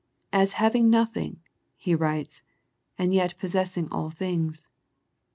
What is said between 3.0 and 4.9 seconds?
yet possessing all things."